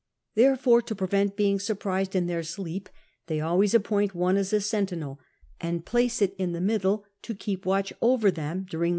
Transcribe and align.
Therefore 0.33 0.81
to 0.81 0.95
prevent 0.95 1.35
being 1.35 1.59
surprised 1.59 2.15
in 2.15 2.25
their 2.25 2.41
sleep 2.41 2.89
they 3.27 3.39
always 3.39 3.75
appoint 3.75 4.15
one 4.15 4.35
as 4.35 4.51
a 4.51 4.59
sentinel 4.59 5.19
and 5.59 5.85
place 5.85 6.23
it 6.23 6.33
in 6.39 6.53
tlie 6.53 6.61
middle 6.63 7.05
to 7.21 7.35
keep 7.35 7.67
watch 7.67 7.93
over 8.01 8.31
them 8.31 8.33
during 8.33 8.39
140 8.39 8.39
CAPTAIN 8.39 8.65
COOK 8.65 8.79
on 8.79 8.89
VI*. 8.89 8.89